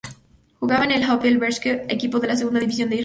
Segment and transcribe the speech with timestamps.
[0.59, 2.99] Jugaba en el Hapoel Beersheba, equipo de la Segunda división de Israel.